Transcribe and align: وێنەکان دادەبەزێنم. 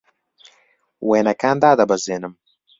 وێنەکان 1.07 1.57
دادەبەزێنم. 1.63 2.33